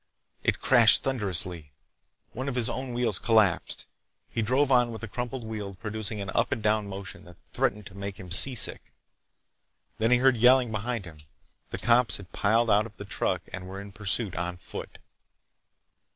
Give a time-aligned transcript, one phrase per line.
[0.43, 1.73] It crashed thunderously.
[2.33, 3.85] One of his own wheels collapsed.
[4.31, 7.85] He drove on with the crumpled wheel producing an up and down motion that threatened
[7.85, 8.93] to make him seasick.
[9.99, 11.19] Then he heard yelling behind him.
[11.69, 14.97] The cops had piled out of the truck and were in pursuit on foot.